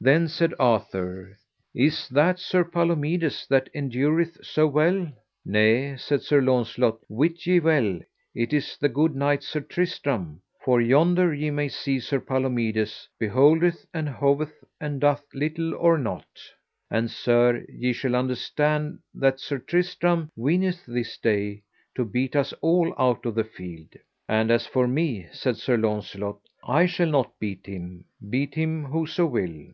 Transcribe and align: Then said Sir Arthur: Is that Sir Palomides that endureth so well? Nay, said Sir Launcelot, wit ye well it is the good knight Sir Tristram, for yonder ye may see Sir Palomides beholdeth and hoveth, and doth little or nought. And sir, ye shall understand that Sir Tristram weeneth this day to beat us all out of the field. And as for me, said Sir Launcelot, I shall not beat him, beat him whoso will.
Then 0.00 0.28
said 0.28 0.50
Sir 0.50 0.56
Arthur: 0.60 1.36
Is 1.74 2.08
that 2.10 2.38
Sir 2.38 2.62
Palomides 2.62 3.48
that 3.48 3.68
endureth 3.74 4.38
so 4.46 4.64
well? 4.68 5.10
Nay, 5.44 5.96
said 5.96 6.22
Sir 6.22 6.40
Launcelot, 6.40 7.00
wit 7.08 7.44
ye 7.48 7.58
well 7.58 7.98
it 8.32 8.52
is 8.52 8.76
the 8.76 8.88
good 8.88 9.16
knight 9.16 9.42
Sir 9.42 9.58
Tristram, 9.58 10.40
for 10.64 10.80
yonder 10.80 11.34
ye 11.34 11.50
may 11.50 11.66
see 11.66 11.98
Sir 11.98 12.20
Palomides 12.20 13.08
beholdeth 13.18 13.84
and 13.92 14.08
hoveth, 14.08 14.62
and 14.80 15.00
doth 15.00 15.24
little 15.34 15.74
or 15.74 15.98
nought. 15.98 16.28
And 16.88 17.10
sir, 17.10 17.66
ye 17.68 17.92
shall 17.92 18.14
understand 18.14 19.00
that 19.16 19.40
Sir 19.40 19.58
Tristram 19.58 20.30
weeneth 20.38 20.86
this 20.86 21.16
day 21.18 21.64
to 21.96 22.04
beat 22.04 22.36
us 22.36 22.52
all 22.60 22.94
out 23.00 23.26
of 23.26 23.34
the 23.34 23.42
field. 23.42 23.94
And 24.28 24.52
as 24.52 24.64
for 24.64 24.86
me, 24.86 25.26
said 25.32 25.56
Sir 25.56 25.76
Launcelot, 25.76 26.38
I 26.62 26.86
shall 26.86 27.08
not 27.10 27.36
beat 27.40 27.66
him, 27.66 28.04
beat 28.30 28.54
him 28.54 28.84
whoso 28.84 29.26
will. 29.26 29.72